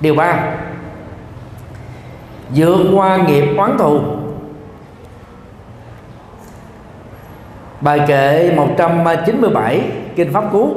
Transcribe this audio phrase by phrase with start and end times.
[0.00, 0.54] điều ba.
[2.54, 4.00] Vượt qua nghiệp oán thù.
[7.80, 10.74] Bài kệ 197 kinh pháp cú.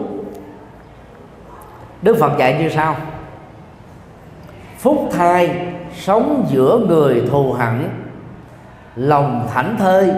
[2.01, 2.95] Đức Phật dạy như sau.
[4.77, 7.89] Phúc thai sống giữa người thù hận
[8.95, 10.11] Lòng thảnh thơi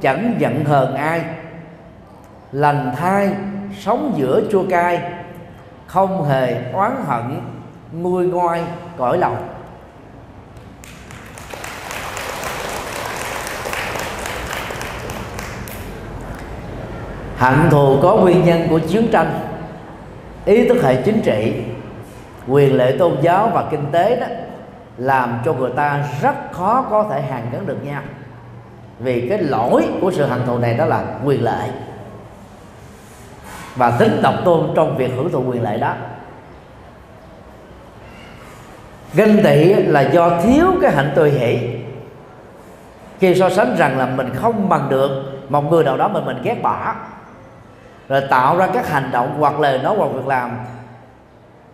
[0.00, 1.22] chẳng giận hờn ai.
[2.52, 3.30] Lành thai
[3.80, 5.12] sống giữa chua cay,
[5.86, 7.40] Không hề oán hận
[7.92, 8.62] nguôi ngoai
[8.98, 9.48] cõi lòng.
[17.36, 19.40] Hận thù có nguyên nhân của chiến tranh,
[20.44, 21.62] ý thức hệ chính trị,
[22.48, 24.26] quyền lợi tôn giáo và kinh tế đó
[24.98, 28.02] làm cho người ta rất khó có thể hàn gắn được nhau.
[28.98, 31.70] Vì cái lỗi của sự hận thù này đó là quyền lợi
[33.76, 35.94] và tính độc tôn trong việc hưởng thụ quyền lợi đó
[39.14, 41.58] ganh tị là do thiếu cái hạnh từ hỷ.
[43.20, 46.36] Khi so sánh rằng là mình không bằng được một người nào đó mà mình
[46.42, 46.94] ghét bỏ,
[48.08, 50.50] rồi tạo ra các hành động hoặc lời nói hoặc việc làm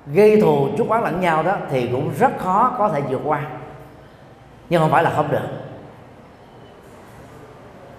[0.06, 3.40] gây thù chút oán lẫn nhau đó, thì cũng rất khó có thể vượt qua.
[4.70, 5.48] Nhưng không phải là không được.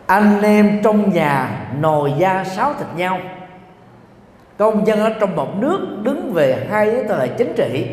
[0.06, 3.20] Anh em trong nhà nồi da sáo thịt nhau.
[4.58, 7.86] Công dân ở trong một nước đứng về hai thế thời chính trị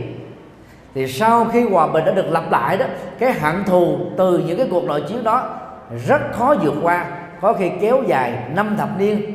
[0.95, 2.87] thì sau khi hòa bình đã được lập lại đó
[3.19, 5.59] cái hận thù từ những cái cuộc nội chiến đó
[6.07, 7.07] rất khó vượt qua.
[7.41, 9.33] Có khi kéo dài năm thập niên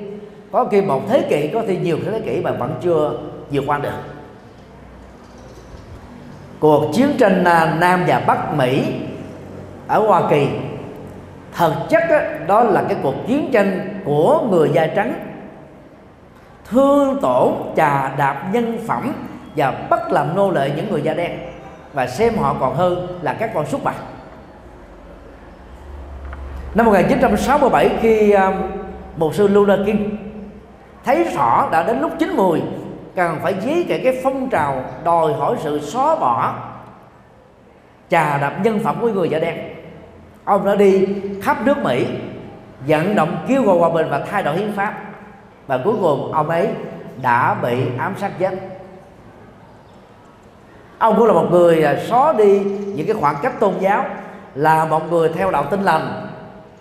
[0.52, 3.11] có khi một thế kỷ có khi nhiều thế kỷ mà vẫn chưa
[3.52, 3.89] vượt qua được.
[6.59, 8.94] Cuộc chiến tranh à, Nam và Bắc Mỹ
[9.88, 10.47] ở Hoa Kỳ
[11.58, 15.13] thực chất đó, đó là cái cuộc chiến tranh của người da trắng
[16.69, 19.13] thương tổn trà đạp nhân phẩm
[19.58, 21.39] và bắt làm nô lệ những người da đen.
[21.94, 23.95] Và xem họ còn hơn là các con súc vật
[26.77, 28.53] năm 1967 khi um,
[29.17, 30.17] một sư Luther King
[31.06, 32.62] thấy rõ đã đến lúc chín mùi
[33.16, 36.56] cần phải dí kể cái phong trào đòi hỏi sự xóa bỏ
[38.09, 39.56] trà đập nhân phẩm của người da đen.
[40.44, 41.07] Ông đã đi
[41.41, 42.06] khắp nước mỹ
[42.88, 44.94] vận động kêu gọi hòa bình và thay đổi hiến pháp.
[45.67, 46.67] Và cuối cùng ông ấy
[47.22, 48.53] đã bị ám sát chết
[50.97, 52.59] ông cũng là một người à, xóa đi
[52.96, 54.06] những cái khoảng cách tôn giáo,
[54.56, 56.28] là một người theo đạo tinh lành.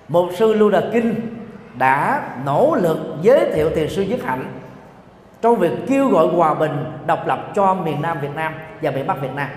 [0.08, 1.36] Một sư lưu đà kinh
[1.78, 4.44] đã nỗ lực giới thiệu thiền sư Nhất Hạnh
[5.42, 9.06] trong việc kêu gọi hòa bình độc lập cho miền Nam Việt Nam và miền
[9.06, 9.48] Bắc Việt Nam.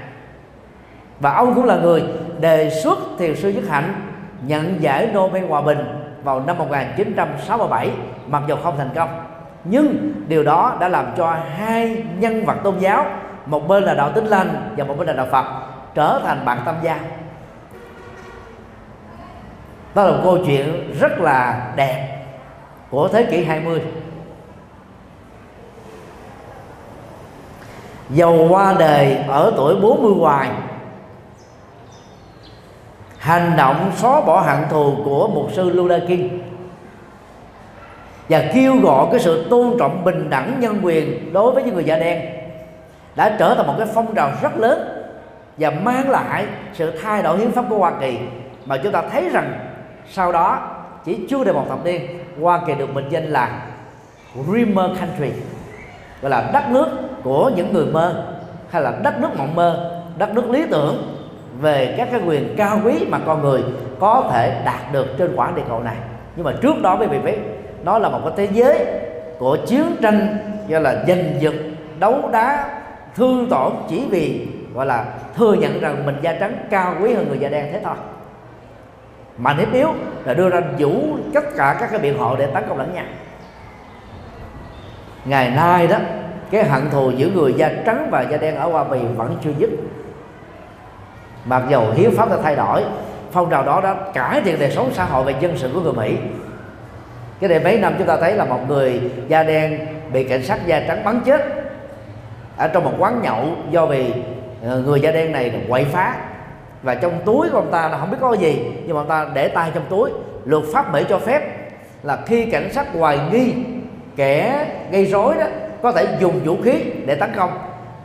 [1.20, 2.04] Và ông cũng là người
[2.40, 3.94] đề xuất thiền sư Nhất Hạnh
[4.42, 5.78] nhận giải Nobel Hòa Bình
[6.24, 7.92] vào năm 1967
[8.28, 9.10] mặc dù không thành công.
[9.64, 13.06] Nhưng điều đó đã làm cho hai nhân vật tôn giáo
[13.50, 15.46] một bên là đạo Tinh Lành và một bên là đạo Phật,
[15.96, 16.98] trở thành bạn tâm giao
[19.96, 22.26] đó là một câu chuyện rất là đẹp
[22.90, 23.82] của thế kỷ 20
[28.10, 30.50] Dầu qua đời ở tuổi 40 hoài,
[33.18, 36.30] Hành động xóa bỏ hận thù của một sư Luther King
[38.30, 41.84] Và kêu gọi cái sự tôn trọng bình đẳng nhân quyền đối với những người
[41.84, 42.39] da đen.
[43.20, 45.06] Đã trở thành một cái phong trào rất lớn
[45.58, 48.18] Và mang lại sự thay đổi hiến pháp của Hoa Kỳ.
[48.66, 49.54] Mà chúng ta thấy rằng
[50.10, 50.60] sau đó,
[51.06, 52.02] chỉ chưa đầy một thập niên,
[52.42, 53.62] Hoa Kỳ được mệnh danh là
[54.34, 55.32] Dreamer Country,
[56.22, 56.88] gọi là đất nước
[57.24, 58.24] của những người mơ,
[58.70, 61.16] hay là đất nước mộng mơ, đất nước lý tưởng
[61.62, 63.64] về các cái quyền cao quý mà con người
[64.00, 65.96] có thể đạt được trên quả địa cầu này.
[66.36, 67.38] Nhưng mà trước đó, quý vị biết,
[67.84, 68.86] nó là một cái thế giới
[69.40, 70.38] của chiến tranh
[70.70, 71.54] gọi là giành giật,
[72.00, 72.79] đấu đá
[73.20, 77.28] thương tổn chỉ vì, gọi là, thừa nhận rằng mình da trắng cao quý hơn
[77.28, 77.96] người da đen thế thôi.
[79.38, 79.94] Mà nếu yếu
[80.26, 83.06] là đưa ra vũ tất cả các cái biện hộ để tấn công lẫn nhau
[85.26, 85.98] ngày nay đó,
[86.52, 89.52] cái hận thù giữa người da trắng và da đen ở Hoa Kỳ vẫn chưa
[89.58, 89.70] dứt.
[91.46, 92.84] Mặc dầu hiến pháp đã thay đổi,
[93.32, 95.94] phong trào đó đã cải thiện đời sống xã hội và dân sự của người
[95.94, 96.16] Mỹ.
[97.40, 99.80] Cái này mấy năm chúng ta thấy là một người da đen
[100.14, 101.59] bị cảnh sát da trắng bắn chết
[102.60, 104.14] ở trong một quán nhậu do vì
[104.64, 106.16] ờ, người da đen này quậy phá.
[106.84, 109.28] Và trong túi của ông ta là không biết có gì, nhưng mà ông ta
[109.34, 110.12] để tay trong túi.
[110.46, 111.42] Luật pháp mỹ cho phép
[112.04, 113.54] là khi cảnh sát hoài nghi
[114.16, 115.46] kẻ gây rối đó
[115.82, 117.52] có thể dùng vũ khí để tấn công,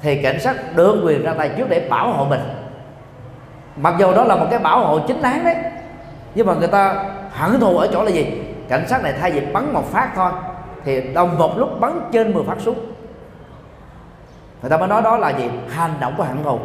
[0.02, 2.40] thì cảnh sát đưa quyền ra tay trước để bảo hộ mình.
[3.76, 5.56] Mặc dù đó là một cái bảo hộ chính đáng đấy,
[6.34, 8.26] nhưng mà người ta hận thù ở chỗ là gì?
[8.68, 10.30] Cảnh sát này thay vì bắn một phát thôi,
[10.84, 12.93] thì đồng một lúc bắn trên 10 phát súng
[14.64, 15.50] người ta mới nói đó là gì?
[15.68, 16.58] Hành động của hạng thù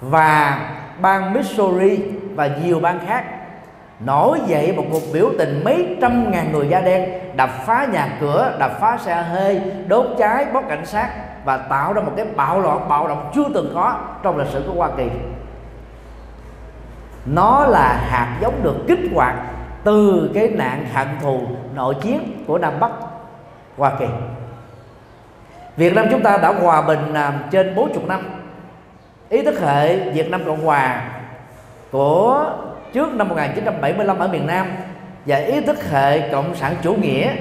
[0.00, 0.60] và
[1.00, 1.98] bang Missouri
[2.34, 3.24] và nhiều bang khác
[4.00, 8.08] nổi dậy một cuộc biểu tình mấy trăm ngàn người da đen đập phá nhà
[8.20, 11.08] cửa đập phá xe hơi, đốt cháy bóc cảnh sát
[11.44, 14.64] và tạo ra một cái bạo loạn, bạo động chưa từng có trong lịch sử
[14.66, 15.08] của Hoa Kỳ.
[17.26, 19.34] Nó là hạt giống được kích hoạt
[19.84, 21.40] từ cái nạn hận thù
[21.74, 22.90] nội chiến của Nam Bắc
[23.76, 24.06] Hoa Kỳ.
[25.76, 28.20] Việt Nam chúng ta đã hòa bình à, trên 40 năm.
[29.28, 31.08] Ý thức hệ Việt Nam Cộng Hòa
[31.90, 32.52] của
[32.92, 34.66] trước năm 1975 ở miền Nam
[35.26, 37.32] và ý thức hệ cộng sản chủ nghĩa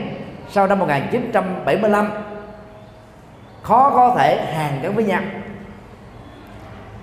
[0.50, 2.10] sau năm 1975
[3.64, 5.22] khó có thể hàng gắn với nhau.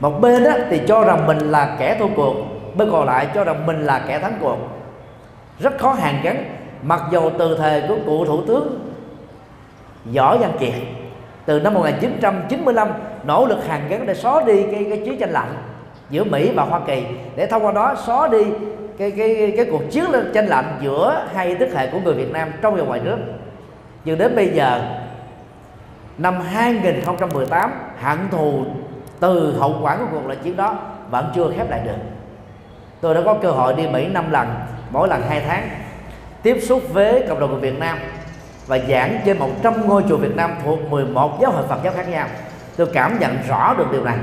[0.01, 2.35] Một bên đó thì cho rằng mình là kẻ thua cuộc,
[2.77, 4.59] bên còn lại cho rằng mình là kẻ thắng cuộc.
[5.59, 6.45] Rất khó hàn gắn,
[6.83, 8.93] mặc dù từ thời của cụ thủ tướng
[10.15, 10.73] võ văn kiệt
[11.47, 12.89] từ năm 1995
[13.25, 15.55] nỗ lực hàn gắn để xóa đi cái, cái chiến tranh lạnh
[16.11, 17.03] giữa Mỹ và Hoa Kỳ.
[17.37, 18.45] Để thông qua đó xóa đi
[18.99, 20.05] cái cái cái cuộc chiến
[20.35, 23.19] tranh lạnh giữa hai thế hệ của người Việt Nam trong và ngoài nước.
[24.05, 24.81] Nhưng đến bây giờ
[26.19, 28.65] năm 2018 hận thù
[29.21, 30.77] từ hậu quả của cuộc nội chiến đó
[31.11, 31.97] vẫn chưa khép lại được.
[33.01, 34.49] Tôi đã có cơ hội đi Mỹ 5 lần
[34.91, 35.69] mỗi lần 2 tháng
[36.43, 37.99] tiếp xúc với cộng đồng người Việt Nam
[38.67, 42.09] và giảng trên 100 ngôi chùa Việt Nam thuộc 11 giáo hội Phật giáo khác
[42.09, 42.27] nhau.
[42.77, 44.19] Tôi cảm nhận rõ được điều này.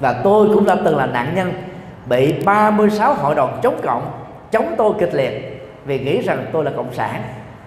[0.00, 1.52] Và tôi cũng đã từng là nạn nhân
[2.06, 6.70] bị 36 hội đồng chống cộng, chống tôi kịch liệt vì nghĩ rằng tôi là
[6.76, 7.22] cộng sản.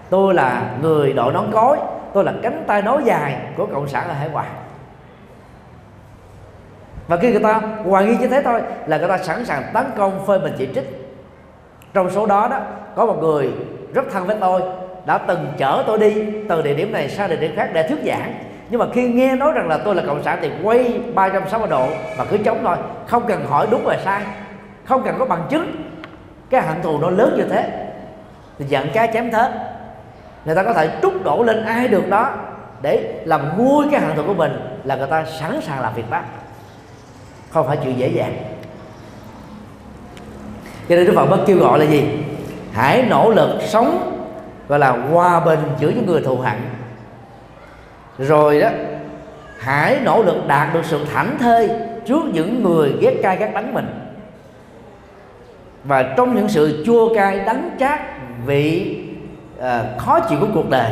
[0.09, 1.77] Tôi là người đội nón cối,
[2.13, 4.47] tôi là cánh tay nối dài của cộng sản ở hải ngoại.
[7.07, 9.85] Và khi người ta hoài nghi như thế thôi là người ta sẵn sàng tấn
[9.97, 11.15] công phơi mình chỉ trích.
[11.93, 12.59] Trong số đó đó,
[12.95, 13.51] có một người
[13.93, 14.61] rất thân với tôi
[15.05, 16.13] đã từng chở tôi đi
[16.50, 18.33] từ địa điểm này sang địa điểm khác để thuyết giảng.
[18.69, 21.88] Nhưng mà khi nghe nói rằng là tôi là cộng sản thì quay 360 độ
[22.17, 22.77] và cứ chống thôi.
[23.07, 24.21] Không cần hỏi đúng và sai,
[24.85, 25.75] không cần có bằng chứng.
[26.50, 27.69] Cái hận thù nó lớn như thế,
[28.59, 29.51] thì giận cá chém thớt.
[30.45, 32.31] Người ta có thể trút đổ lên ai được đó
[32.81, 36.09] để làm nguôi cái hận thù của mình là người ta sẵn sàng làm việc
[36.11, 36.21] đó
[37.49, 38.33] không phải chuyện dễ dàng.
[40.89, 42.03] Cho nên Đức Phật mới kêu gọi là gì?
[42.73, 44.12] Hãy nỗ lực sống
[44.68, 46.57] gọi là hòa bình giữa những người thù hận.
[48.18, 48.69] Rồi đó
[49.60, 51.69] hãy nỗ lực đạt được sự thảnh thơi
[52.06, 53.88] trước những người ghét cay ghét đắng mình.
[55.83, 58.00] Và trong những sự chua cay đắng chát
[58.45, 58.98] vị
[59.60, 59.65] uh,
[59.98, 60.92] khó chịu của cuộc đời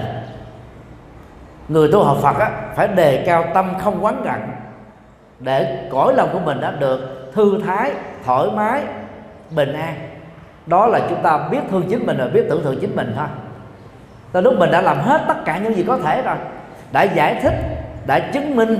[1.67, 4.41] người tu học Phật á, phải đề cao tâm không quán giận
[5.39, 7.91] để cõi lòng của mình đã được thư thái
[8.25, 8.81] thoải mái
[9.55, 9.95] bình an.
[10.65, 13.27] Đó là chúng ta biết thương chính mình và biết tưởng thưởng chính mình thôi
[14.31, 16.35] tới lúc mình đã làm hết tất cả những gì có thể rồi,
[16.91, 17.53] đã giải thích,
[18.07, 18.77] đã chứng minh,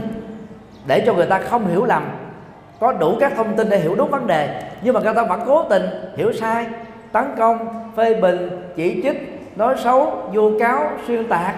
[0.88, 2.12] để cho người ta không hiểu lầm,
[2.80, 4.62] có đủ các thông tin để hiểu đúng vấn đề.
[4.82, 5.84] Nhưng mà người ta vẫn cố tình
[6.18, 6.66] hiểu sai,
[7.12, 11.56] tấn công, phê bình, chỉ trích, nói xấu, vu cáo, xuyên tạc,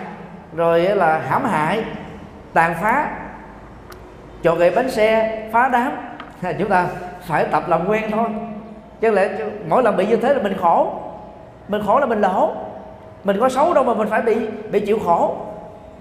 [0.56, 1.84] rồi là hãm hại,
[2.54, 3.08] tàn phá.
[4.44, 5.92] Cho gậy bánh xe phá đám
[6.60, 6.86] chúng ta
[7.22, 8.30] phải tập làm quen thôi.
[9.02, 9.30] Chứ lẽ
[9.70, 10.94] mỗi lần bị như thế là mình khổ.
[11.68, 12.52] Mình khổ là mình lỗ
[13.24, 14.36] mình có xấu đâu mà mình phải bị
[14.72, 15.36] bị chịu khổ.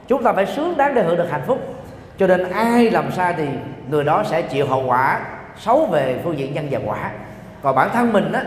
[0.08, 1.58] Chúng ta phải sướng đáng để hưởng được hạnh phúc.
[2.19, 3.48] Cho nên ai làm sai thì
[3.90, 5.20] người đó sẽ chịu hậu quả
[5.58, 7.11] xấu về phương diện nhân và quả.
[7.62, 8.44] Còn bản thân mình á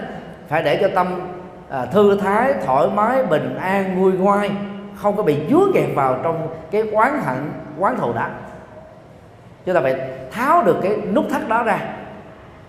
[0.48, 1.22] phải để cho tâm
[1.70, 4.52] à, thư thái thoải mái bình an nguôi ngoai
[4.96, 8.28] không có bị dướng kẹt vào trong cái quán hận quán thù đó.
[9.66, 9.96] Chúng ta phải
[10.32, 11.80] tháo được cái nút thắt đó ra.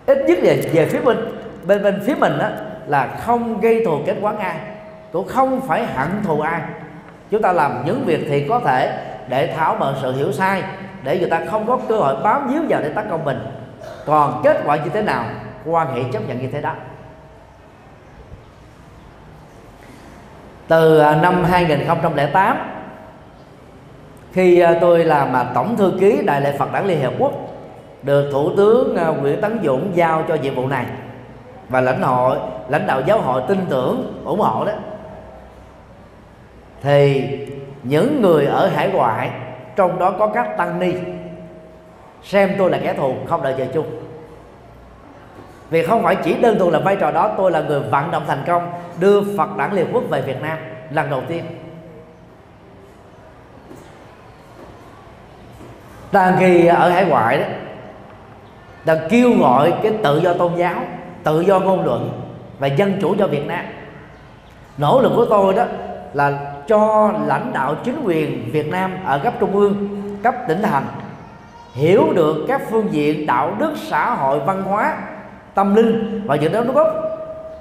[0.07, 1.19] Ít nhất là về phía mình
[1.67, 2.49] bên bên phía mình đó
[2.87, 4.57] là không gây thù kết quán ai
[5.17, 6.61] cũng không phải hận thù ai.
[7.31, 10.63] Chúng ta làm những việc thì có thể để tháo mở sự hiểu sai,
[11.03, 13.39] để người ta không có cơ hội bám víu vào để tấn công mình.
[14.07, 15.25] Còn kết quả như thế nào,
[15.65, 16.73] quan hệ chấp nhận như thế đó.
[20.69, 22.57] Từ à, năm 2008
[24.33, 27.33] khi à, tôi làm mà tổng thư ký đại lễ Phật đảng Liên Hiệp Quốc,
[28.03, 30.87] được thủ tướng à, Nguyễn Tấn Dũng giao cho nhiệm vụ này.
[31.69, 34.73] Và lãnh hội, lãnh đạo giáo hội tin tưởng, ủng hộ đó
[36.83, 37.29] thì
[37.83, 39.31] những người ở hải ngoại,
[39.77, 40.93] trong đó có các tăng ni,
[42.23, 43.87] xem tôi là kẻ thù, không đợi chờ chung.
[45.71, 48.25] Vì không phải chỉ đơn thuần là vai trò đó, tôi là người vận động
[48.27, 50.59] thành công, đưa Phật đảng Liên Quốc về Việt Nam
[50.91, 51.45] lần đầu tiên.
[56.13, 57.45] Đang khi ở hải ngoại đó,
[58.85, 60.83] đang kêu gọi cái tự do tôn giáo,
[61.25, 62.23] tự do ngôn luận
[62.59, 63.65] và dân chủ cho Việt Nam.
[64.79, 65.65] Nỗ lực của tôi đó
[66.13, 69.89] là cho lãnh đạo chính quyền Việt Nam ở cấp trung ương,
[70.23, 70.85] cấp tỉnh thành,
[71.75, 74.97] hiểu được các phương diện đạo đức, xã hội, văn hóa,
[75.55, 76.89] tâm linh và những đóng góp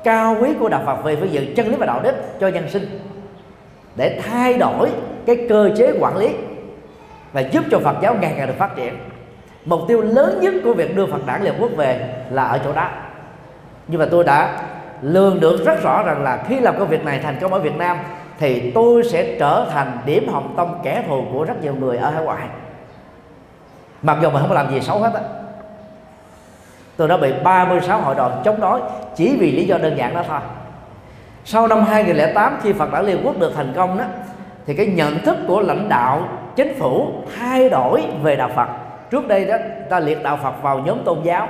[0.04, 2.70] cao quý của đạo Phật về phương diện chân lý và đạo đức cho nhân
[2.70, 3.00] sinh
[3.96, 4.90] để thay đổi
[5.26, 6.30] cái cơ chế quản lý
[7.34, 8.98] và giúp cho Phật giáo ngày càng được phát triển.
[9.66, 12.74] Mục tiêu lớn nhất của việc đưa Phật đản Liên Quốc về là ở chỗ
[12.74, 12.90] đó.
[13.88, 14.60] Nhưng mà tôi đã
[15.02, 17.76] lường được rất rõ rằng là khi làm công việc này thành công ở Việt
[17.78, 17.98] Nam
[18.40, 22.10] thì tôi sẽ trở thành điểm hồng tâm kẻ thù của rất nhiều người ở
[22.10, 22.48] hải ngoại.
[24.02, 25.22] Mặc dù mình không làm gì xấu hết á.
[26.98, 28.82] Tôi đã bị 36 hội đoàn chống đối
[29.16, 30.40] chỉ vì lý do đơn giản đó thôi.
[31.46, 34.04] Sau năm 2008 khi Phật đản Liên Quốc được thành công đó,
[34.66, 37.08] thì cái nhận thức của lãnh đạo, chính phủ
[37.40, 38.68] thay đổi về đạo Phật.
[39.12, 39.56] Trước đây đó,
[39.90, 41.48] ta liệt đạo Phật vào nhóm tôn giáo.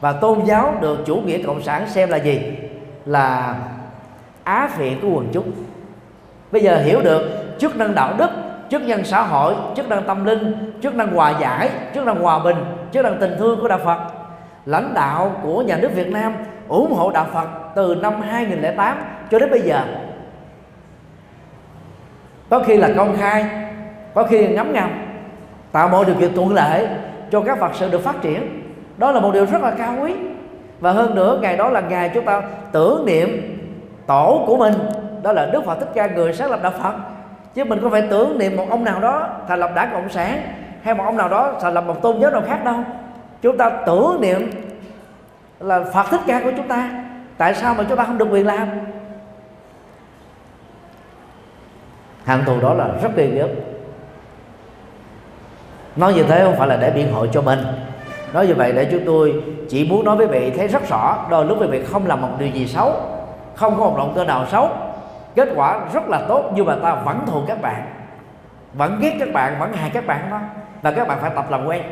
[0.00, 2.40] Và tôn giáo được chủ nghĩa cộng sản xem là gì?
[3.04, 3.56] Là
[4.44, 5.52] á phiện của quần chúng
[6.52, 7.22] bây giờ hiểu được
[7.58, 8.30] chức năng đạo đức,
[8.70, 12.38] chức năng xã hội, chức năng tâm linh, chức năng hòa giải, chức năng hòa
[12.38, 12.56] bình,
[12.92, 13.98] chức năng tình thương của đạo Phật.
[14.66, 16.34] Lãnh đạo của nhà nước Việt Nam
[16.68, 18.98] ủng hộ đạo Phật từ năm 2008
[19.30, 19.82] cho đến bây giờ.
[22.50, 23.46] Có khi là công khai,
[24.14, 24.90] có khi là ngấm ngầm.
[25.72, 26.88] Tạo mọi điều kiện thuận lợi
[27.30, 28.62] cho các Phật sự được phát triển.
[28.96, 30.14] Đó là một điều rất là cao quý.
[30.80, 33.58] Và hơn nữa, ngày đó là ngày chúng ta tưởng niệm
[34.06, 34.74] tổ của mình
[35.22, 36.94] đó là Đức Phật Thích Ca người sáng lập đạo Phật.
[37.54, 40.40] Chứ mình không phải tưởng niệm một ông nào đó thành lập đảng cộng sản,
[40.82, 42.76] hay một ông nào đó thành lập một tôn giáo nào khác đâu.
[43.42, 44.50] Chúng ta tưởng niệm
[45.60, 46.90] là Phật Thích Ca của chúng ta.
[47.38, 48.68] Tại sao mà chúng ta không được quyền làm?
[52.24, 53.48] Hạng thù đó là rất ghê gớm
[55.98, 57.58] nói như thế không phải là để biện hộ cho mình.
[58.32, 61.44] Nói như vậy để chúng tôi chỉ muốn nói với vị thấy rất rõ, đôi
[61.44, 62.92] lúc quý vị không làm một điều gì xấu,
[63.54, 64.68] không có một động cơ nào xấu
[65.38, 67.86] kết quả rất là tốt, nhưng mà ta vẫn thù các bạn.
[68.72, 70.40] Vẫn ghét các bạn, vẫn hại các bạn đó.
[70.82, 71.82] Và các bạn phải tập làm quen.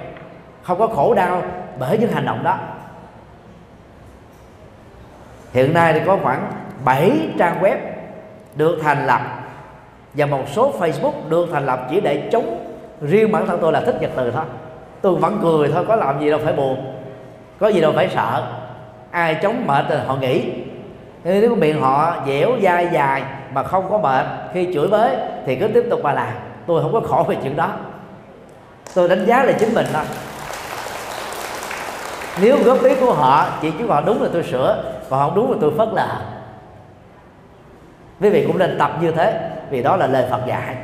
[0.63, 1.43] Không có khổ đau
[1.79, 2.59] bởi những hành động đó.
[5.53, 6.51] Hiện nay thì có khoảng
[6.85, 7.77] 7 trang web
[8.55, 9.21] được thành lập
[10.15, 13.81] và một số Facebook được thành lập chỉ để chống riêng bản thân tôi là
[13.81, 14.45] thích nhật từ thôi.
[15.01, 16.95] Tôi vẫn cười thôi, có làm gì đâu phải buồn,
[17.59, 18.53] có gì đâu phải sợ.
[19.11, 20.66] Ai chống mệt thì họ nghỉ
[21.27, 25.17] nếu miệng họ dẻo dai dài mà không có mệt khi chửi bới
[25.47, 26.33] thì cứ tiếp tục mà làm.
[26.67, 27.71] Tôi không có khổ về chuyện đó.
[28.95, 30.03] Tôi đánh giá là chính mình thôi.
[32.43, 35.53] Nếu góp ý của họ, chỉ chứ họ đúng là tôi sửa còn không đúng
[35.53, 36.09] là tôi phớt lờ.
[38.21, 40.77] Quý vị cũng nên tập như thế, vì đó là lời Phật dạy.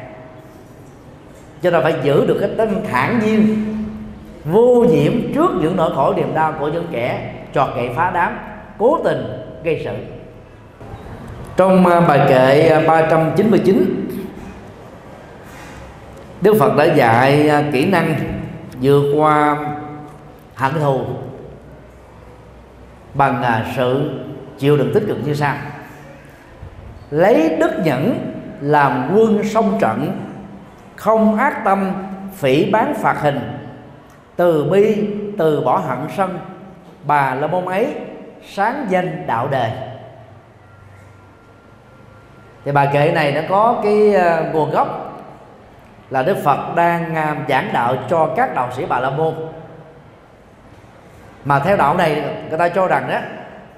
[1.63, 3.67] Cho nên phải giữ được cái tinh thản nhiên,
[4.45, 8.39] vô nhiễm trước những nỗi khổ niềm đau của những kẻ trọt gậy phá đám,
[8.79, 9.93] cố tình gây sự
[11.57, 14.09] trong à, bài kệ à, 399
[16.41, 18.15] Đức Phật đã dạy à, kỹ năng
[18.81, 19.57] vượt qua
[20.55, 21.01] hận thù
[23.15, 24.11] bằng sự
[24.59, 25.55] chịu đựng tích cực như sau.
[27.11, 30.21] Lấy đức nhẫn làm quân sông trận,
[30.97, 31.93] không ác tâm
[32.35, 33.41] phỉ bán phạt hình,
[34.37, 36.39] từ bi từ bỏ hận sân.
[37.05, 37.95] Bà la môn ấy
[38.49, 39.92] sáng danh đạo đề
[42.65, 45.13] thì bài kệ này nó có cái ờ, nguồn gốc
[46.11, 49.35] là Đức Phật đang ờ, giảng đạo cho các đạo sĩ Bà La Môn.
[51.45, 53.19] Mà theo đạo này, người ta cho rằng đó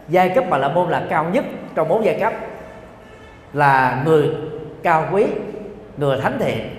[0.09, 2.33] giai cấp Bà La Môn là cao nhất trong bốn giai cấp.
[3.53, 4.31] Là người
[4.83, 5.27] cao quý,
[5.97, 6.71] người thánh thiện.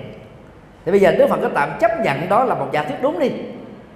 [0.85, 3.19] Thì bây giờ Đức Phật có tạm chấp nhận đó là một giả thuyết đúng
[3.19, 3.31] đi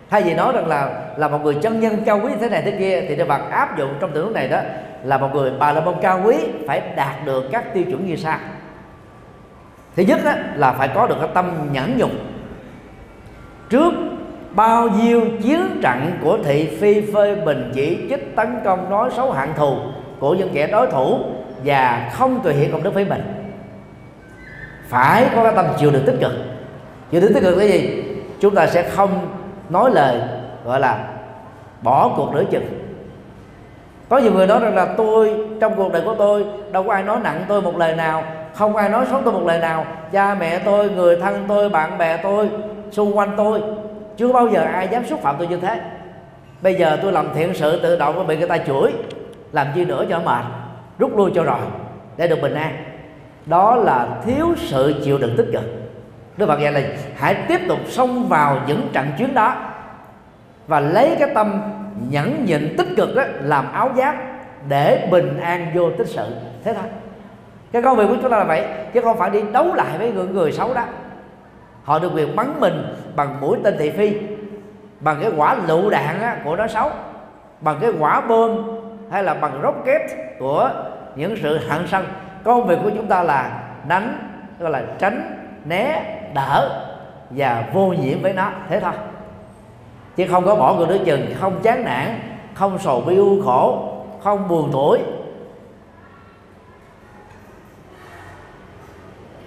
[0.09, 2.71] thay vì nói rằng là là một người chân nhân cao quý thế này thế
[2.79, 4.59] kia thì Đức Phật áp dụng trong tình huống này đó
[5.03, 6.35] là một người bà la môn cao quý
[6.67, 8.37] phải đạt được các tiêu chuẩn như sau.
[9.95, 12.11] Thứ nhất đó, là phải có được cái tâm nhẫn nhục.
[13.69, 13.93] Trước
[14.51, 19.31] bao nhiêu chiến trận của thị phi phê bình chỉ trích tấn công nói xấu
[19.31, 19.77] hạng thù
[20.19, 21.19] của những kẻ đối thủ
[21.65, 23.21] và không tùy hiện công đức với mình
[24.87, 26.31] phải có cái tâm chịu được tích cực.
[27.11, 28.03] Chịu được tích cực là gì?
[28.39, 29.38] Chúng ta sẽ không
[29.69, 30.21] nói lời,
[30.65, 31.07] gọi là
[31.81, 32.65] bỏ cuộc nửa chừng.
[34.09, 37.03] Có nhiều người nói rằng là tôi, trong cuộc đời của tôi, đâu có ai
[37.03, 38.23] nói nặng tôi một lời nào,
[38.53, 39.85] không ai nói xấu tôi một lời nào.
[40.11, 42.49] Cha mẹ tôi, người thân tôi, bạn bè tôi,
[42.91, 43.61] xung quanh tôi,
[44.17, 45.79] chưa bao giờ ai dám xúc phạm tôi như thế.
[46.61, 48.91] Bây giờ tôi làm thiện sự tự động có bị người ta chửi,
[49.51, 50.43] làm chi nữa cho mệt,
[50.99, 51.59] rút lui cho rồi,
[52.17, 52.83] để được bình an.
[53.45, 55.63] Đó là thiếu sự chịu đựng tích cực.
[56.39, 56.81] Đức Phật dạy là
[57.17, 59.55] hãy tiếp tục xông vào những trận chiến đó
[60.67, 61.62] và lấy cái tâm
[62.10, 64.15] nhẫn nhịn tích cực đó làm áo giáp
[64.67, 66.36] để bình an vô tích sự.
[66.63, 66.84] Thế thôi.
[67.72, 70.12] Cái công việc của chúng ta là vậy chứ không phải đi đấu lại với
[70.12, 70.84] người, người xấu đó.
[71.84, 74.13] Họ được quyền bắn mình bằng mũi tên thị phi
[75.00, 76.89] bằng cái quả lựu đạn á, của nó xấu
[77.62, 78.79] bằng cái quả bom
[79.12, 80.01] hay là bằng rocket
[80.39, 80.72] của
[81.15, 82.05] những sự hạng sân
[82.43, 84.19] công việc của chúng ta là đánh
[84.60, 86.86] gọi là tránh né đỡ
[87.29, 88.51] và vô nhiễm với nó.
[88.69, 88.93] Thế thôi.
[90.15, 92.19] Chứ không có bỏ người đối chừng không chán nản
[92.53, 93.93] không sầu bi u khổ
[94.24, 95.00] không buồn tuổi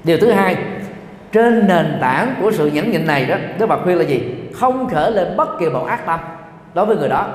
[0.05, 0.57] điều thứ hai
[1.33, 4.35] trên nền tảng của sự nhẫn nhịn này đó Đức bà khuyên là gì?
[4.55, 6.21] Không khởi lên bất kỳ một ác tâm
[6.75, 7.27] đối với người đó.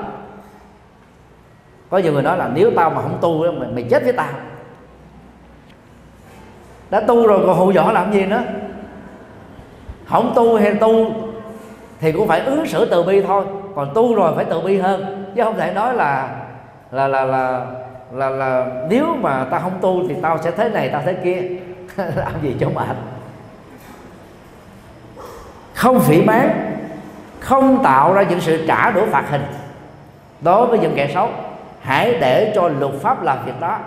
[1.90, 4.32] Có nhiều người nói là nếu tao mà không tu mày, mày chết với tao.
[6.90, 8.42] Đã tu rồi còn hù dọa làm gì nữa?
[10.08, 11.12] Không tu hay tu
[12.00, 13.44] thì cũng phải ứng xử từ bi thôi.
[13.74, 15.24] Còn tu rồi phải từ bi hơn.
[15.36, 16.28] Chứ không thể nói là
[16.90, 17.66] là là là
[18.12, 21.42] là, là nếu mà ta không tu thì tao sẽ thế này tao thế kia.
[22.16, 22.96] Làm gì cho mệt?
[25.74, 26.74] Không phỉ bán
[27.40, 29.44] không tạo ra những sự trả đũa phạt hình
[30.40, 31.28] đối với những kẻ xấu.
[31.80, 33.78] Hãy để cho luật pháp làm việc đó.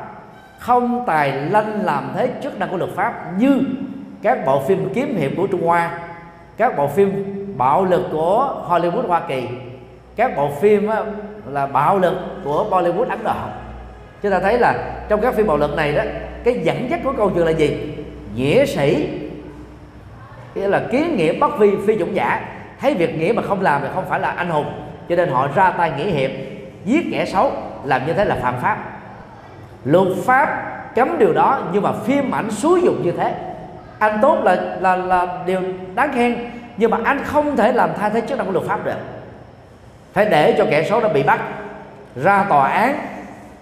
[0.60, 3.60] Không tài lanh làm thế chức năng của luật pháp như
[4.22, 5.92] các bộ phim kiếm hiệp của Trung Hoa
[6.62, 7.24] các bộ phim
[7.58, 9.48] bạo lực của Hollywood Hoa Kỳ
[10.15, 11.03] các bộ phim á,
[11.48, 12.13] là bạo lực
[12.44, 13.34] của Bollywood Ấn Độ.
[14.22, 14.75] Chúng ta thấy là
[15.10, 16.03] trong các phim bạo lực này đó
[16.44, 17.96] cái dẫn dắt của câu chuyện là gì?
[18.36, 19.10] Nghĩa sĩ
[20.56, 22.46] nghĩa là kiến nghĩa bất vi phi dũng giả.
[22.80, 24.65] Thấy việc nghĩa mà không làm thì không phải là anh hùng
[25.10, 26.32] cho nên họ ra tay nghĩa hiệp
[26.86, 27.51] giết kẻ xấu
[27.84, 28.77] làm như thế là phạm pháp.
[29.86, 30.48] Luật pháp
[30.96, 33.34] cấm điều đó nhưng mà phim ảnh xúi dục như thế
[34.01, 35.60] anh tốt là là là điều
[35.96, 36.38] đáng khen,
[36.77, 38.98] nhưng mà anh không thể làm thay thế chức năng của luật pháp được.
[40.13, 41.39] Phải để cho kẻ xấu nó bị bắt,
[42.15, 42.96] ra tòa án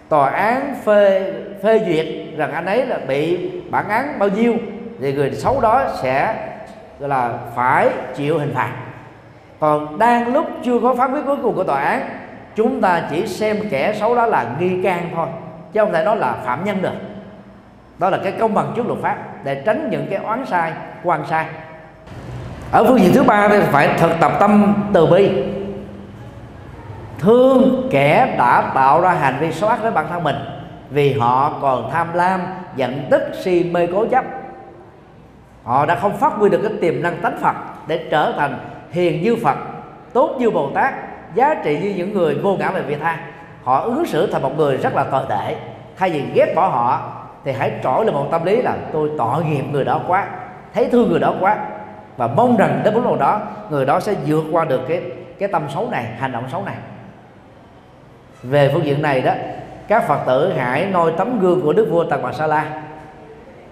[0.10, 4.54] tòa án phê phê duyệt rằng anh ấy là bị bản án bao nhiêu,
[5.02, 6.36] thì người xấu đó sẽ,
[7.00, 8.72] gọi là, phải chịu hình phạt.
[9.60, 12.10] Còn đang lúc chưa có phán quyết cuối cùng của tòa án,
[12.56, 15.28] chúng ta chỉ xem kẻ xấu đó là nghi can thôi,
[15.74, 16.96] chứ không thể nói là phạm nhân được.
[17.98, 20.72] Đó là cái công bằng trước luật pháp để tránh những cái oán sai,
[21.04, 21.46] quan sai.
[22.72, 25.44] Ở phương diện thứ ba thì phải thực tập tâm từ bi.
[27.20, 30.36] Thương kẻ đã tạo ra hành vi xấu ác với bản thân mình
[30.90, 32.42] vì họ còn tham lam,
[32.76, 34.26] giận tức, si mê cố chấp.
[35.64, 37.56] Họ đã không phát huy được cái tiềm năng tánh phật
[37.88, 38.60] để trở thành
[38.92, 39.58] hiền như phật,
[40.14, 40.94] tốt như bồ tát,
[41.36, 43.18] giá trị như những người vô ngã về vị tha.
[43.64, 45.56] Họ ứng xử thành một người rất là tồi tệ,
[45.98, 47.02] thay vì ghét bỏ họ
[47.44, 50.28] thì hãy trỗi lên một tâm lý là tôi tội nghiệp người đó quá
[50.74, 51.58] thấy thương người đó quá
[52.18, 55.02] và mong rằng đến lúc nào đó người đó sẽ vượt qua được cái
[55.40, 56.76] cái tâm xấu này hành động xấu này.
[58.44, 59.34] Về phương diện này đó
[59.88, 62.82] các phật tử hãy noi tấm gương của đức vua tần bà sa la.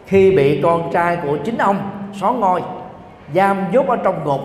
[0.06, 1.78] Khi bị con trai của chính ông
[2.14, 2.62] xóa ngôi
[3.34, 4.42] giam dốt ở trong ngục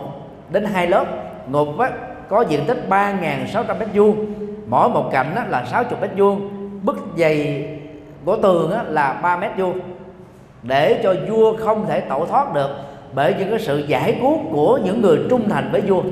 [0.50, 1.04] đến hai lớp
[1.48, 1.90] ngục á,
[2.28, 4.34] có diện tích 3.600 mét vuông
[4.66, 6.50] mỗi một cạnh á, là 60 mét vuông
[6.82, 7.68] bức dày
[8.24, 9.80] của tường là 3 mét vuông.
[10.62, 12.70] Để cho vua không thể tẩu thoát được
[13.14, 16.02] bởi những cái sự giải cứu của những người trung thành với vua.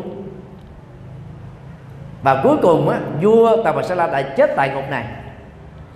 [2.22, 5.04] Và cuối cùng á, vua Tà Bà Sa La đã chết tại ngục này.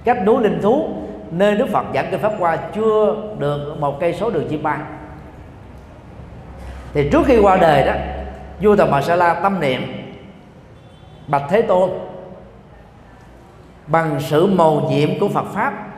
[0.04, 0.88] Cách núi linh thú
[1.30, 4.78] nơi Đức Phật giảng kinh pháp qua chưa được một cây số đường chim bay.
[6.92, 7.92] Thì trước khi qua đời đó
[8.60, 9.82] vua Tà Bà Sa La tâm niệm
[11.26, 11.90] bạch Thế Tôn
[13.86, 15.93] bằng sự màu nhiệm của Phật pháp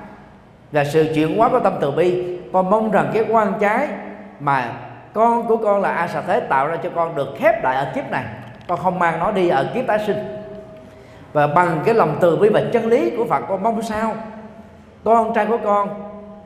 [0.77, 2.39] là sự chuyển hóa của tâm từ bi.
[2.53, 3.89] Con mong rằng cái quan trái
[4.41, 4.73] mà
[5.15, 7.93] con của con là a Sa thế tạo ra cho con được khép lại ở
[7.95, 8.25] kiếp này.
[8.69, 10.17] Con không mang nó đi ở kiếp tái sinh.
[11.33, 14.15] Và bằng cái lòng từ bi và chân lý của Phật, con mong sao?
[15.05, 15.89] Con trai của con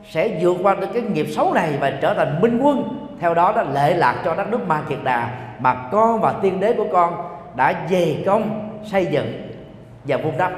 [0.09, 3.07] sẽ vượt qua được cái nghiệp xấu này và trở thành minh quân.
[3.19, 6.59] Theo đó đã lệ lạc cho đất nước Ma Kiệt Đà mà con và tiên
[6.59, 7.13] đế của con
[7.55, 9.41] đã dày công xây dựng
[10.03, 10.51] và vun đắp.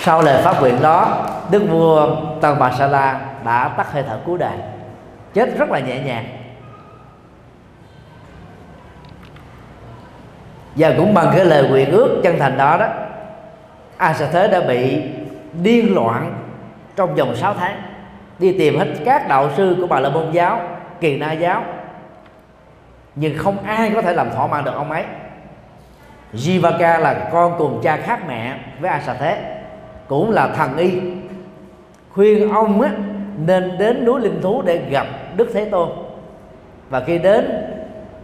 [0.00, 4.18] Sau lời phát nguyện đó, đức vua Tân Bà Sa La đã tắt hơi thở
[4.26, 4.58] cuối đời
[5.34, 6.24] chết rất là nhẹ nhàng.
[10.76, 12.86] Và cũng bằng cái lời nguyện ước chân thành đó đó,
[13.96, 15.02] a sa thế đã bị
[15.52, 16.34] điên loạn
[16.96, 17.82] trong vòng 6 tháng,
[18.38, 20.60] đi tìm hết các đạo sư của bà la môn giáo,
[21.00, 21.64] kỳ na giáo.
[23.14, 25.04] Nhưng không ai có thể làm thỏa mãn được ông ấy.
[26.32, 29.57] Jivaka là con cùng cha khác mẹ với A Sa Thế
[30.08, 31.00] cũng là thần y.
[32.10, 32.90] Khuyên ông á,
[33.46, 35.88] nên đến núi linh thú để gặp Đức Thế Tôn.
[36.90, 37.64] Và khi đến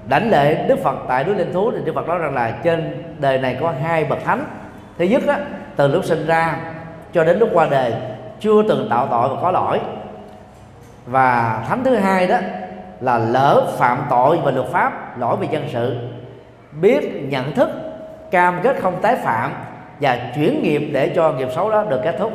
[0.08, 3.04] đảnh lễ Đức Phật tại núi linh thú thì Đức Phật nói rằng là trên
[3.18, 4.44] đời này có hai bậc thánh.
[4.98, 5.38] Thứ nhất á,
[5.76, 6.56] từ lúc sinh ra
[7.12, 7.92] cho đến lúc qua đời
[8.40, 9.80] chưa từng tạo tội và có lỗi.
[11.06, 12.36] Và thánh thứ hai đó
[13.00, 15.96] là lỡ phạm tội và luật pháp lỗi về dân sự
[16.80, 17.70] biết nhận thức
[18.30, 19.52] cam kết không tái phạm
[20.04, 22.32] và chuyển nghiệp để cho nghiệp xấu đó được kết thúc.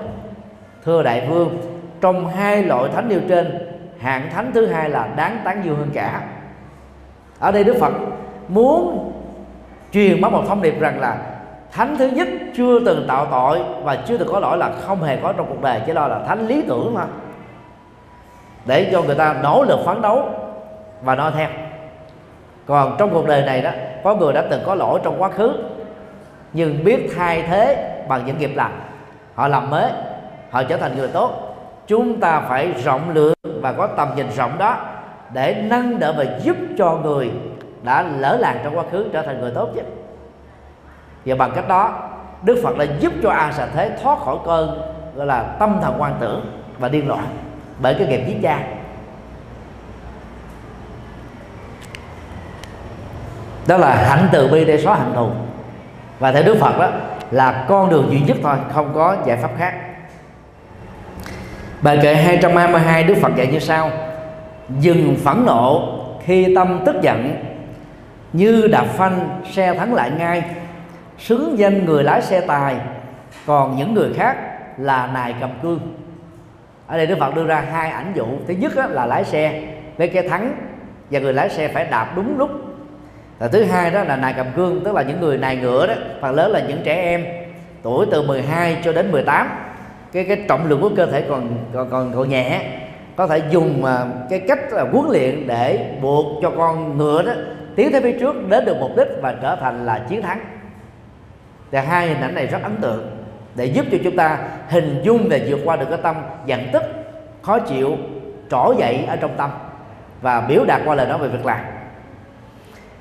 [0.86, 1.58] Thưa đại vương,
[2.02, 3.68] trong hai loại thánh nêu trên,
[4.00, 6.22] hạng thánh thứ hai là đáng tán dương hơn cả.
[7.40, 7.94] Ở đây đức phật
[8.48, 9.12] muốn
[9.94, 11.18] truyền bá một thông điệp rằng là
[11.72, 15.18] thánh thứ nhất chưa từng tạo tội và chưa từng có lỗi là không hề
[15.24, 17.06] có trong cuộc đời, chỉ lo là thánh lý tưởng mà
[18.66, 20.30] để cho người ta nỗ lực phấn đấu
[21.02, 21.50] và noi theo.
[22.66, 23.72] Còn trong cuộc đời này đó,
[24.04, 25.54] có người đã từng có lỗi trong quá khứ
[26.54, 28.80] nhưng biết thay thế bằng những nghiệp lành.
[29.36, 29.92] Họ làm mới,
[30.52, 31.56] họ trở thành người tốt.
[31.88, 34.78] Chúng ta phải rộng lượng và có tầm nhìn rộng đó
[35.34, 37.32] để nâng đỡ và giúp cho người
[37.84, 39.82] đã lỡ làng trong quá khứ trở thành người tốt chứ.
[41.26, 42.10] Và bằng cách đó,
[42.44, 44.82] đức phật đã giúp cho a xà thế thoát khỏi cơn,
[45.16, 47.26] gọi là, tâm thần quan tưởng và điên loạn
[47.80, 48.60] bởi cái nghiệp giết cha.
[53.68, 55.30] Đó là hạnh từ bi để xóa hạnh thù
[56.20, 56.92] và theo đức phật đó,
[57.32, 59.74] là con đường duy nhất thôi, không có giải pháp khác.
[61.82, 63.92] Bài kệ 222 đức phật dạy như sau.
[64.80, 67.44] Dừng phẫn nộ khi tâm tức giận,
[68.34, 70.44] như đạp phanh xe thắng lại ngay.
[71.18, 72.76] Xứng danh người lái xe tài,
[73.46, 74.38] còn những người khác
[74.78, 75.80] là nài cầm cương.
[76.88, 78.26] Ở đây đức phật đưa ra hai ảnh dụ.
[78.48, 79.62] Thứ nhất là lái xe
[79.98, 80.56] với cái thắng,
[81.12, 82.50] và người lái xe phải đạp đúng lúc
[83.40, 85.94] và thứ hai đó là nài cầm cương tức là những người nài ngựa đó
[86.22, 87.26] phần lớn là những trẻ em
[87.84, 89.50] tuổi từ 12 cho đến 18
[90.12, 92.62] cái cái trọng lượng của cơ thể còn còn còn, còn nhẹ.
[93.16, 97.32] Có thể dùng mà cái cách là huấn luyện để buộc cho con ngựa đó
[97.76, 100.40] tiến tới phía trước đến được mục đích và trở thành là chiến thắng.
[101.72, 103.18] Thì hai hình ảnh này rất ấn tượng
[103.56, 104.38] để giúp cho chúng ta
[104.70, 106.84] hình dung và vượt qua được cái tâm giận tức
[107.42, 107.98] khó chịu
[108.52, 109.50] trỗi dậy ở trong tâm
[110.22, 111.60] và biểu đạt qua lời nói về việc làm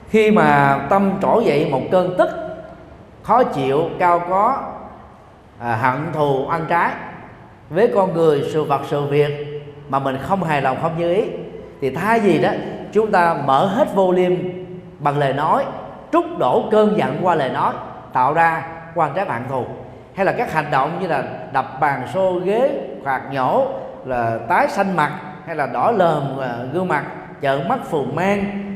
[0.08, 2.28] khi mà tâm trỗi dậy một cơn tức
[3.22, 4.56] khó chịu cao có
[5.60, 6.90] à, hận thù ăn trái
[7.70, 11.24] với con người sự vật sự việc mà mình không hài lòng không như ý
[11.80, 12.50] thì thay gì đó
[12.92, 14.32] chúng ta mở hết vô liêm
[14.98, 15.64] bằng lời nói
[16.12, 17.74] trút đổ cơn giận qua lời nói
[18.12, 19.64] tạo ra quan trái bạn thù.
[20.14, 22.70] Hay là các hành động như là đập bàn xô ghế
[23.04, 23.66] hoặc nhổ
[24.04, 25.12] là tái xanh mặt
[25.46, 27.04] hay là đỏ lờm à, gương mặt
[27.42, 28.67] trợn mắt phù mang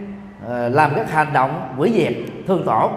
[0.49, 2.13] Ờ, làm các hành động quỷ diệt,
[2.47, 2.91] thương tổn,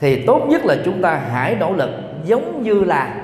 [0.00, 1.90] thì tốt nhất là chúng ta hãy nỗ lực
[2.24, 3.14] giống như là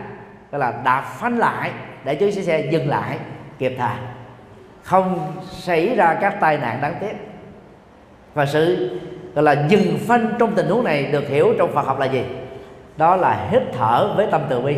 [0.50, 1.70] gọi là đạp phanh lại
[2.04, 3.18] để cho chiếc xe dừng lại
[3.58, 3.96] kịp thời.
[4.82, 7.12] Không xảy ra các tai nạn đáng tiếc.
[8.34, 8.90] Và sự,
[9.34, 12.22] gọi là dừng phanh trong tình huống này được hiểu trong Phật học là gì?
[12.96, 14.76] Đó là hít thở với tâm từ bi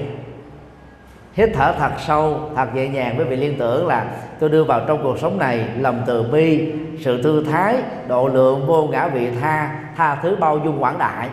[1.34, 4.06] hít thở thật sâu thật nhẹ nhàng với vị liên tưởng là
[4.38, 7.76] tôi đưa vào trong cuộc sống này lòng từ bi sự thư thái
[8.08, 11.28] độ lượng vô ngã vị tha tha thứ bao dung quảng đại.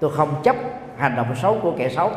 [0.00, 0.56] Tôi không chấp
[0.96, 2.10] hành động xấu của kẻ xấu.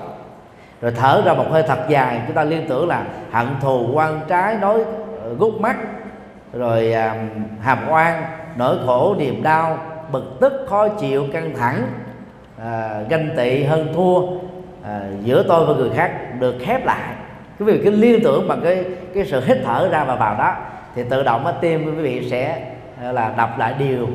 [0.82, 4.22] Rồi thở ra một hơi thật dài chúng ta liên tưởng là hận thù quan
[4.28, 4.80] trái nói
[5.22, 5.78] ờ, gút mắt
[6.54, 7.28] rồi à,
[7.62, 8.24] hàm oan
[8.56, 9.78] nỗi khổ niềm đau
[10.12, 11.82] bực tức khó chịu căng thẳng
[12.60, 14.22] à, ganh tị hơn thua
[14.86, 17.14] à, giữa tôi và người khác được khép lại.
[17.60, 20.56] Cái việc cái liên tưởng bằng cái cái sự hít thở ra và vào đó
[20.96, 22.62] thì tự động tim của quý vị sẽ
[23.02, 24.08] à, là đập lại điều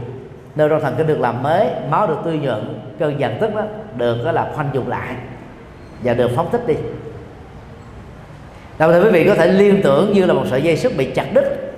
[0.56, 3.62] trong thần kinh được làm mới máu được tươi nhuận cơn giận tức đó
[3.96, 5.14] được đó là khoanh dùng lại
[6.02, 6.74] và được phóng thích đi.
[8.78, 11.10] Đồng thời quý vị có thể liên tưởng như là một sợi dây sức bị
[11.10, 11.72] chặt đứt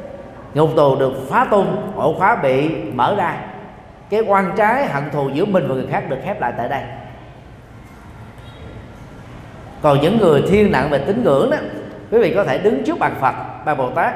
[0.54, 3.36] ngục tù được phá tung ổ khóa bị mở ra.
[4.10, 6.82] Cái quan trái hận thù giữa mình và người khác được khép lại tại đây
[9.82, 11.56] còn những người thiên nặng về tín ngưỡng đó,
[12.10, 14.14] quý vị có thể đứng trước bàn phật, bàn bồ tát,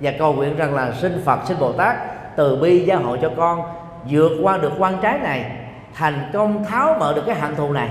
[0.00, 1.96] và cầu nguyện rằng là xin phật, xin bồ tát
[2.36, 3.62] từ bi gia hộ cho con,
[4.10, 5.44] vượt qua được quan trái này,
[5.94, 7.88] thành công tháo mở được cái hạnh thù này.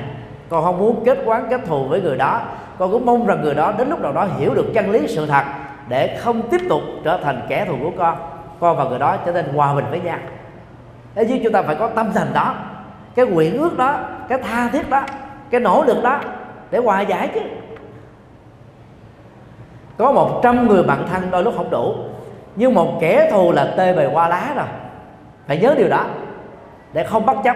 [0.49, 2.41] Con không muốn kết quán, kết thù với người đó.
[2.77, 5.25] Con cũng mong rằng người đó đến lúc nào đó hiểu được chân lý sự
[5.25, 5.43] thật
[5.87, 8.15] để không tiếp tục trở thành kẻ thù của con.
[8.59, 10.17] Con và người đó trở nên hòa bình với nhau.
[11.15, 12.55] Thế chứ chúng ta phải có tâm thành đó,
[13.15, 13.95] cái nguyện ước đó,
[14.29, 15.01] cái tha thiết đó,
[15.49, 16.19] cái nỗ lực đó
[16.71, 17.39] để hòa giải chứ.
[19.97, 21.95] Có một trăm người bạn thân đôi lúc không đủ,
[22.55, 24.65] nhưng một kẻ thù là tê bề qua lá rồi.
[25.47, 26.05] Phải nhớ điều đó,
[26.93, 27.55] để không bất chấp.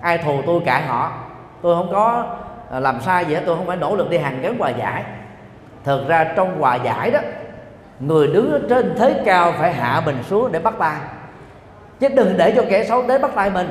[0.00, 1.12] Ai thù tôi cãi họ,
[1.62, 2.26] tôi không có
[2.70, 5.04] ờ, làm sai gì hết, tôi không phải nỗ lực đi hàng gắn hòa giải.
[5.84, 7.20] Thực ra trong hòa giải đó,
[8.00, 10.96] người đứng ở trên thế cao phải hạ mình xuống để bắt tay.
[12.00, 13.70] Chứ đừng để cho kẻ xấu đến bắt tay mình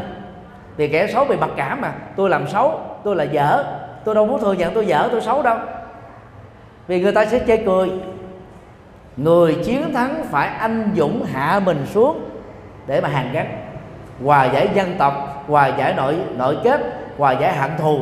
[0.77, 1.91] thì kẻ xấu bị mặc cảm mà.
[2.15, 3.63] Tôi làm xấu, tôi là dở
[4.03, 5.57] tôi đâu muốn thừa nhận tôi dở, tôi xấu đâu.
[6.87, 7.91] Vì người ta sẽ chê cười.
[9.17, 12.29] Người chiến thắng phải anh dũng hạ mình xuống
[12.87, 13.47] để mà hàn gắn,
[14.23, 16.81] hòa giải dân tộc, hòa giải nội nội kết,
[17.17, 17.99] hòa giải hận thù,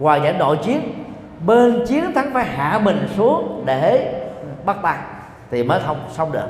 [0.00, 1.04] hòa giải nội chiến.
[1.46, 4.14] Bên chiến thắng phải hạ mình xuống để
[4.64, 4.96] bắt tay
[5.50, 6.46] thì mới thông, xong được.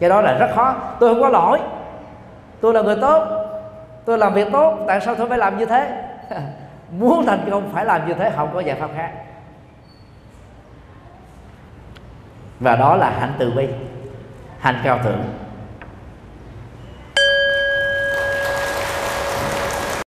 [0.00, 0.74] Cái đó là rất khó.
[1.00, 1.58] Tôi không có lỗi.
[2.60, 3.26] Tôi là người tốt.
[4.04, 4.78] Tôi làm việc tốt.
[4.86, 6.02] Tại sao tôi phải làm như thế?
[6.90, 9.12] Muốn thành công phải làm như thế, không có giải pháp khác.
[12.60, 13.68] Và đó là hạnh từ bi,
[14.58, 15.22] hành cao thượng.